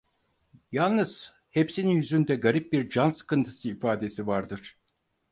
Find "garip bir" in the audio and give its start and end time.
2.35-2.89